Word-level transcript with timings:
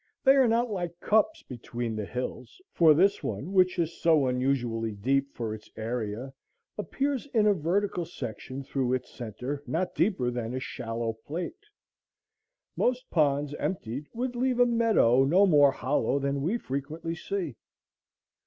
They 0.23 0.31
are 0.31 0.47
not 0.47 0.71
like 0.71 0.99
cups 0.99 1.43
between 1.43 1.95
the 1.95 2.07
hills; 2.07 2.59
for 2.73 2.95
this 2.95 3.21
one, 3.21 3.53
which 3.53 3.77
is 3.77 4.01
so 4.01 4.25
unusually 4.25 4.93
deep 4.93 5.31
for 5.35 5.53
its 5.53 5.69
area, 5.77 6.33
appears 6.75 7.27
in 7.35 7.45
a 7.45 7.53
vertical 7.53 8.03
section 8.05 8.63
through 8.63 8.93
its 8.93 9.11
centre 9.13 9.61
not 9.67 9.93
deeper 9.93 10.31
than 10.31 10.55
a 10.55 10.59
shallow 10.59 11.13
plate. 11.13 11.67
Most 12.75 13.11
ponds, 13.11 13.53
emptied, 13.59 14.07
would 14.11 14.35
leave 14.35 14.59
a 14.59 14.65
meadow 14.65 15.23
no 15.23 15.45
more 15.45 15.69
hollow 15.69 16.17
than 16.17 16.41
we 16.41 16.57
frequently 16.57 17.13
see. 17.13 17.55